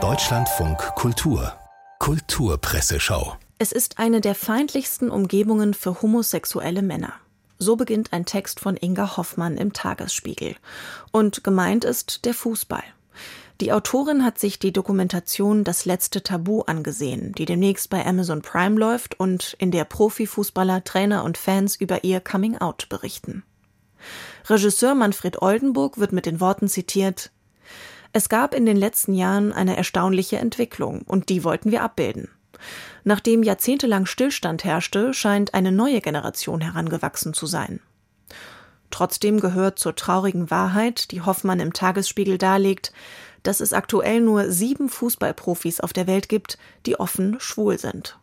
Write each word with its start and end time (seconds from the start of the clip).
Deutschlandfunk 0.00 0.78
Kultur 0.94 1.52
Kulturpresseschau 1.98 3.36
Es 3.58 3.72
ist 3.72 3.98
eine 3.98 4.20
der 4.20 4.36
feindlichsten 4.36 5.10
Umgebungen 5.10 5.74
für 5.74 6.00
homosexuelle 6.00 6.82
Männer. 6.82 7.14
So 7.58 7.74
beginnt 7.74 8.12
ein 8.12 8.24
Text 8.24 8.60
von 8.60 8.76
Inga 8.76 9.16
Hoffmann 9.16 9.56
im 9.56 9.72
Tagesspiegel. 9.72 10.54
Und 11.10 11.42
gemeint 11.42 11.84
ist 11.84 12.24
der 12.24 12.34
Fußball. 12.34 12.84
Die 13.60 13.72
Autorin 13.72 14.24
hat 14.24 14.38
sich 14.38 14.60
die 14.60 14.72
Dokumentation 14.72 15.64
Das 15.64 15.84
letzte 15.84 16.22
Tabu 16.22 16.60
angesehen, 16.60 17.32
die 17.32 17.46
demnächst 17.46 17.90
bei 17.90 18.06
Amazon 18.06 18.42
Prime 18.42 18.78
läuft 18.78 19.18
und 19.18 19.56
in 19.58 19.72
der 19.72 19.84
Profifußballer, 19.84 20.84
Trainer 20.84 21.24
und 21.24 21.36
Fans 21.36 21.74
über 21.74 22.04
ihr 22.04 22.20
Coming-out 22.20 22.88
berichten. 22.88 23.42
Regisseur 24.48 24.94
Manfred 24.94 25.42
Oldenburg 25.42 25.98
wird 25.98 26.12
mit 26.12 26.26
den 26.26 26.38
Worten 26.38 26.68
zitiert 26.68 27.32
Es 28.12 28.28
gab 28.28 28.54
in 28.54 28.66
den 28.66 28.76
letzten 28.76 29.14
Jahren 29.14 29.52
eine 29.52 29.76
erstaunliche 29.76 30.38
Entwicklung, 30.38 31.02
und 31.02 31.28
die 31.28 31.44
wollten 31.44 31.70
wir 31.70 31.82
abbilden. 31.82 32.28
Nachdem 33.04 33.42
jahrzehntelang 33.42 34.06
Stillstand 34.06 34.64
herrschte, 34.64 35.14
scheint 35.14 35.54
eine 35.54 35.72
neue 35.72 36.00
Generation 36.00 36.60
herangewachsen 36.60 37.34
zu 37.34 37.46
sein. 37.46 37.80
Trotzdem 38.90 39.40
gehört 39.40 39.78
zur 39.78 39.94
traurigen 39.94 40.50
Wahrheit, 40.50 41.10
die 41.10 41.20
Hoffmann 41.20 41.60
im 41.60 41.72
Tagesspiegel 41.72 42.38
darlegt, 42.38 42.92
dass 43.42 43.60
es 43.60 43.72
aktuell 43.72 44.20
nur 44.20 44.50
sieben 44.50 44.88
Fußballprofis 44.88 45.80
auf 45.80 45.92
der 45.92 46.06
Welt 46.06 46.28
gibt, 46.28 46.58
die 46.86 46.98
offen 46.98 47.36
schwul 47.38 47.78
sind. 47.78 48.18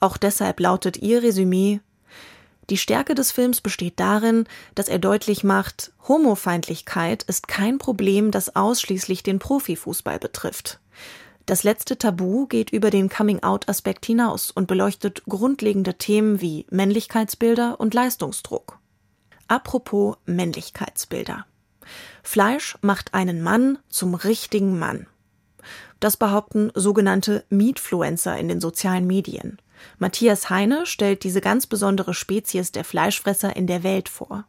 Auch 0.00 0.16
deshalb 0.16 0.60
lautet 0.60 0.96
ihr 0.98 1.22
Resümee 1.22 1.80
Die 2.68 2.76
Stärke 2.76 3.14
des 3.14 3.30
Films 3.30 3.60
besteht 3.60 4.00
darin, 4.00 4.44
dass 4.74 4.88
er 4.88 4.98
deutlich 4.98 5.44
macht, 5.44 5.92
Homofeindlichkeit 6.08 7.22
ist 7.22 7.46
kein 7.46 7.78
Problem, 7.78 8.30
das 8.30 8.56
ausschließlich 8.56 9.22
den 9.22 9.38
Profifußball 9.38 10.18
betrifft. 10.18 10.80
Das 11.46 11.62
letzte 11.62 11.96
Tabu 11.96 12.46
geht 12.46 12.70
über 12.70 12.90
den 12.90 13.08
Coming-out-Aspekt 13.08 14.04
hinaus 14.04 14.50
und 14.50 14.66
beleuchtet 14.66 15.22
grundlegende 15.28 15.94
Themen 15.94 16.40
wie 16.40 16.66
Männlichkeitsbilder 16.70 17.78
und 17.78 17.94
Leistungsdruck. 17.94 18.80
Apropos 19.46 20.16
Männlichkeitsbilder. 20.26 21.46
Fleisch 22.24 22.76
macht 22.80 23.14
einen 23.14 23.42
Mann 23.42 23.78
zum 23.88 24.16
richtigen 24.16 24.76
Mann. 24.76 25.06
Das 26.00 26.16
behaupten 26.16 26.72
sogenannte 26.74 27.44
Meatfluencer 27.48 28.36
in 28.36 28.48
den 28.48 28.60
sozialen 28.60 29.06
Medien. 29.06 29.58
Matthias 29.98 30.50
Heine 30.50 30.86
stellt 30.86 31.24
diese 31.24 31.40
ganz 31.40 31.66
besondere 31.66 32.14
Spezies 32.14 32.72
der 32.72 32.84
Fleischfresser 32.84 33.56
in 33.56 33.66
der 33.66 33.82
Welt 33.82 34.08
vor. 34.08 34.44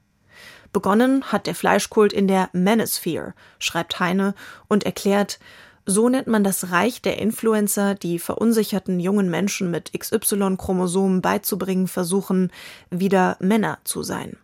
Begonnen 0.73 1.23
hat 1.31 1.47
der 1.47 1.55
Fleischkult 1.55 2.13
in 2.13 2.27
der 2.27 2.49
Manosphere, 2.53 3.33
schreibt 3.59 3.99
Heine 3.99 4.35
und 4.67 4.85
erklärt, 4.85 5.39
so 5.85 6.09
nennt 6.09 6.27
man 6.27 6.43
das 6.43 6.71
Reich 6.71 7.01
der 7.01 7.17
Influencer, 7.17 7.95
die 7.95 8.19
verunsicherten 8.19 8.99
jungen 8.99 9.29
Menschen 9.29 9.71
mit 9.71 9.97
XY-Chromosomen 9.97 11.21
beizubringen 11.21 11.87
versuchen, 11.87 12.51
wieder 12.89 13.37
Männer 13.39 13.79
zu 13.85 14.03
sein. 14.03 14.37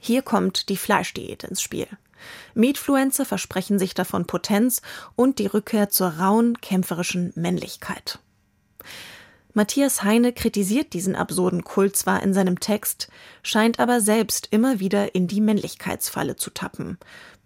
Hier 0.00 0.22
kommt 0.22 0.70
die 0.70 0.78
Fleischdiät 0.78 1.44
ins 1.44 1.60
Spiel. 1.60 1.86
Meatfluencer 2.54 3.26
versprechen 3.26 3.78
sich 3.78 3.92
davon 3.92 4.26
Potenz 4.26 4.80
und 5.16 5.38
die 5.38 5.46
Rückkehr 5.46 5.90
zur 5.90 6.08
rauen, 6.08 6.58
kämpferischen 6.60 7.32
Männlichkeit. 7.36 8.18
Matthias 9.52 10.02
Heine 10.02 10.32
kritisiert 10.32 10.92
diesen 10.92 11.16
absurden 11.16 11.64
Kult 11.64 11.96
zwar 11.96 12.22
in 12.22 12.32
seinem 12.34 12.60
Text, 12.60 13.08
scheint 13.42 13.80
aber 13.80 14.00
selbst 14.00 14.48
immer 14.50 14.80
wieder 14.80 15.14
in 15.14 15.26
die 15.26 15.40
Männlichkeitsfalle 15.40 16.36
zu 16.36 16.50
tappen. 16.50 16.98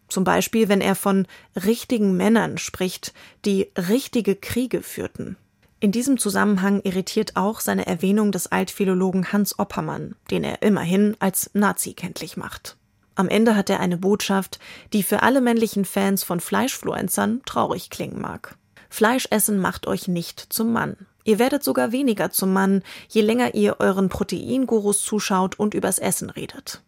Zum 0.09 0.25
Beispiel, 0.25 0.69
wenn 0.69 0.81
er 0.81 0.95
von 0.95 1.27
richtigen 1.65 2.17
Männern 2.17 2.59
spricht, 2.59 3.15
die 3.45 3.71
richtige 3.77 4.37
Kriege 4.37 4.83
führten. 4.83 5.37
In 5.81 5.93
diesem 5.93 6.19
Zusammenhang 6.19 6.81
irritiert 6.83 7.37
auch 7.37 7.61
seine 7.61 7.87
Erwähnung 7.87 8.33
des 8.33 8.47
Altphilologen 8.47 9.33
Hans 9.33 9.59
Oppermann, 9.59 10.15
den 10.31 10.45
er 10.45 10.63
immerhin 10.63 11.17
als 11.19 11.51
Nazi 11.53 11.95
kenntlich 11.95 12.37
macht. 12.37 12.77
Am 13.17 13.29
Ende 13.29 13.55
hat 13.55 13.71
er 13.71 13.81
eine 13.81 13.97
Botschaft, 13.97 14.59
die 14.93 15.03
für 15.03 15.23
alle 15.23 15.41
männlichen 15.41 15.85
Fans 15.85 16.25
von 16.25 16.41
Fleischfluencern 16.41 17.43
traurig 17.45 17.91
klingen 17.91 18.21
mag. 18.21 18.57
Fleischessen 18.91 19.59
macht 19.59 19.87
euch 19.87 20.09
nicht 20.09 20.41
zum 20.41 20.73
Mann. 20.73 20.97
Ihr 21.25 21.39
werdet 21.39 21.65
sogar 21.65 21.91
weniger 21.91 22.31
zum 22.31 22.53
Mann, 22.53 22.83
je 23.09 23.23
länger 23.23 23.55
ihr 23.55 23.81
euren 23.81 24.11
Proteingurus 24.11 25.03
zuschaut 25.03 25.59
und 25.59 25.75
übers 25.75 25.99
Essen 25.99 26.31
redet. 26.31 26.83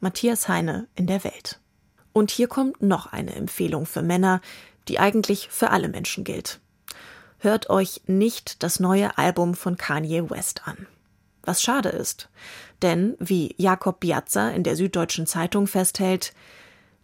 Matthias 0.00 0.48
Heine 0.48 0.88
in 0.96 1.06
der 1.06 1.24
Welt. 1.24 1.60
Und 2.12 2.30
hier 2.32 2.48
kommt 2.48 2.82
noch 2.82 3.06
eine 3.06 3.34
Empfehlung 3.34 3.86
für 3.86 4.02
Männer, 4.02 4.40
die 4.88 4.98
eigentlich 4.98 5.48
für 5.50 5.70
alle 5.70 5.88
Menschen 5.88 6.24
gilt. 6.24 6.60
Hört 7.38 7.70
euch 7.70 8.02
nicht 8.06 8.62
das 8.62 8.80
neue 8.80 9.16
Album 9.16 9.54
von 9.54 9.76
Kanye 9.76 10.28
West 10.28 10.66
an. 10.66 10.86
Was 11.42 11.62
schade 11.62 11.88
ist. 11.88 12.28
Denn, 12.82 13.14
wie 13.18 13.54
Jakob 13.56 14.00
Piazza 14.00 14.50
in 14.50 14.64
der 14.64 14.76
Süddeutschen 14.76 15.26
Zeitung 15.26 15.66
festhält, 15.66 16.34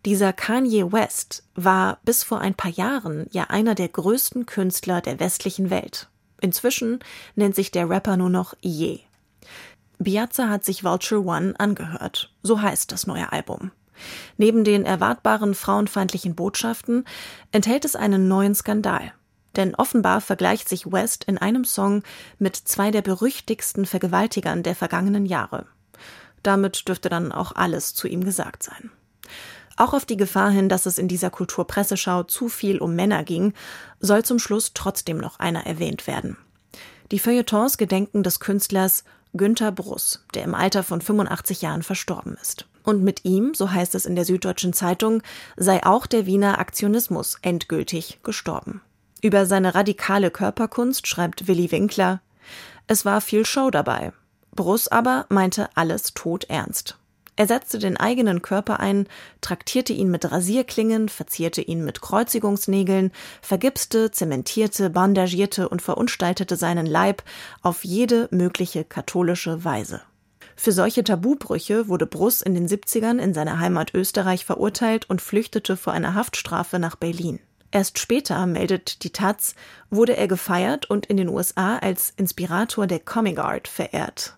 dieser 0.05 0.33
Kanye 0.33 0.93
West 0.93 1.45
war 1.55 1.99
bis 2.05 2.23
vor 2.23 2.41
ein 2.41 2.55
paar 2.55 2.71
Jahren 2.71 3.27
ja 3.31 3.45
einer 3.45 3.75
der 3.75 3.89
größten 3.89 4.47
Künstler 4.47 5.01
der 5.01 5.21
westlichen 5.21 5.71
Welt. 5.71 6.09
Inzwischen 6.41 7.01
nennt 7.35 7.55
sich 7.55 7.71
der 7.71 7.89
Rapper 7.89 8.17
nur 8.17 8.31
noch 8.31 8.55
Ye. 8.61 9.01
Piazza 10.03 10.49
hat 10.49 10.65
sich 10.65 10.85
Vulture 10.85 11.25
One 11.25 11.55
angehört. 11.59 12.33
So 12.43 12.61
heißt 12.61 12.93
das 12.93 13.07
neue 13.07 13.33
Album. 13.33 13.71
Neben 14.37 14.65
den 14.65 14.85
erwartbaren 14.85 15.55
frauenfeindlichen 15.55 16.35
Botschaften 16.35 17.05
enthält 17.53 17.85
es 17.85 17.97
einen 17.97 18.29
neuen 18.29 18.55
Skandal. 18.55 19.13
Denn 19.57 19.75
offenbar 19.75 20.21
vergleicht 20.21 20.69
sich 20.69 20.93
West 20.93 21.25
in 21.25 21.39
einem 21.39 21.65
Song 21.65 22.03
mit 22.39 22.57
zwei 22.57 22.91
der 22.91 23.01
berüchtigsten 23.01 23.87
Vergewaltigern 23.87 24.63
der 24.63 24.75
vergangenen 24.75 25.25
Jahre. 25.25 25.67
Damit 26.43 26.89
dürfte 26.89 27.09
dann 27.09 27.33
auch 27.33 27.53
alles 27.53 27.95
zu 27.95 28.07
ihm 28.07 28.23
gesagt 28.23 28.63
sein. 28.63 28.91
Auch 29.77 29.93
auf 29.93 30.07
die 30.07 30.17
Gefahr 30.17 30.51
hin, 30.51 30.69
dass 30.69 30.87
es 30.87 30.99
in 30.99 31.09
dieser 31.09 31.31
Kulturpresseschau 31.31 32.23
zu 32.23 32.49
viel 32.49 32.79
um 32.79 32.97
Männer 32.97 33.25
ging, 33.25 33.53
soll 34.01 34.25
zum 34.25 34.39
Schluss 34.39 34.73
trotzdem 34.75 35.19
noch 35.19 35.39
einer 35.39 35.67
erwähnt 35.67 36.07
werden. 36.07 36.39
Die 37.13 37.19
Feuilletons 37.19 37.79
gedenken 37.79 38.23
des 38.23 38.41
Künstlers 38.41 39.05
Günter 39.37 39.71
Bruss, 39.71 40.25
der 40.35 40.45
im 40.45 40.55
Alter 40.55 40.83
von 40.83 41.01
85 41.01 41.63
Jahren 41.63 41.83
verstorben 41.83 42.37
ist. 42.41 42.67
Und 42.85 43.03
mit 43.03 43.25
ihm, 43.25 43.53
so 43.55 43.71
heißt 43.71 43.95
es 43.95 44.07
in 44.07 44.17
der 44.17 44.25
Süddeutschen 44.25 44.73
Zeitung, 44.73 45.23
sei 45.57 45.85
auch 45.85 46.07
der 46.07 46.25
Wiener 46.25 46.59
Aktionismus 46.59 47.37
endgültig 47.43 48.21
gestorben. 48.23 48.81
Über 49.23 49.45
seine 49.47 49.75
radikale 49.75 50.31
Körperkunst 50.31 51.07
schreibt 51.07 51.49
Willi 51.49 51.71
Winkler, 51.71 52.21
es 52.87 53.05
war 53.05 53.21
viel 53.21 53.45
Show 53.45 53.71
dabei. 53.71 54.13
Bruss 54.55 54.89
aber 54.89 55.27
meinte 55.29 55.69
alles 55.75 56.15
tot 56.15 56.45
ernst. 56.45 56.97
Er 57.37 57.47
setzte 57.47 57.79
den 57.79 57.99
eigenen 57.99 58.41
Körper 58.41 58.81
ein, 58.81 59.07
traktierte 59.43 59.93
ihn 59.93 60.11
mit 60.11 60.31
Rasierklingen, 60.31 61.11
verzierte 61.11 61.61
ihn 61.61 61.85
mit 61.85 62.01
Kreuzigungsnägeln, 62.01 63.13
vergipste, 63.43 64.11
zementierte, 64.11 64.89
bandagierte 64.89 65.69
und 65.69 65.83
verunstaltete 65.83 66.57
seinen 66.57 66.87
Leib 66.87 67.23
auf 67.61 67.85
jede 67.85 68.29
mögliche 68.31 68.85
katholische 68.85 69.65
Weise. 69.65 70.01
Für 70.57 70.73
solche 70.73 71.05
Tabubrüche 71.05 71.89
wurde 71.89 72.07
Bruss 72.07 72.41
in 72.41 72.55
den 72.55 72.67
70ern 72.67 73.19
in 73.19 73.35
seiner 73.35 73.61
Heimat 73.61 73.93
Österreich 73.93 74.47
verurteilt 74.47 75.09
und 75.11 75.21
flüchtete 75.21 75.77
vor 75.77 75.93
einer 75.93 76.15
Haftstrafe 76.15 76.79
nach 76.79 76.97
Berlin. 76.97 77.41
Erst 77.71 77.99
später, 77.99 78.47
meldet 78.47 79.03
die 79.03 79.11
Taz, 79.11 79.55
wurde 79.91 80.17
er 80.17 80.29
gefeiert 80.29 80.89
und 80.89 81.05
in 81.05 81.19
den 81.19 81.29
USA 81.29 81.77
als 81.77 82.15
Inspirator 82.17 82.87
der 82.87 83.01
Comic 83.01 83.39
Art 83.39 83.69
verehrt. 83.69 84.36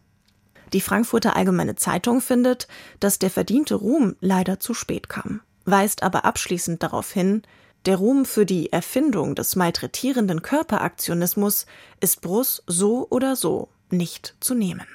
Die 0.73 0.81
Frankfurter 0.81 1.37
Allgemeine 1.37 1.77
Zeitung 1.77 2.21
findet, 2.21 2.69
dass 3.01 3.19
der 3.19 3.31
verdiente 3.31 3.75
Ruhm 3.75 4.17
leider 4.21 4.61
zu 4.61 4.75
spät 4.75 5.09
kam, 5.09 5.41
weist 5.65 6.03
aber 6.03 6.25
abschließend 6.25 6.83
darauf 6.83 7.11
hin, 7.11 7.43
der 7.87 7.97
Ruhm 7.97 8.25
für 8.25 8.45
die 8.45 8.73
Erfindung 8.73 9.35
des 9.35 9.57
malträtierenden 9.57 10.43
Körperaktionismus 10.43 11.67
ist 12.01 12.21
Bruss 12.21 12.63
so 12.67 13.07
oder 13.11 13.37
so 13.37 13.69
nicht 13.91 14.35
zu 14.41 14.55
nehmen. 14.55 14.87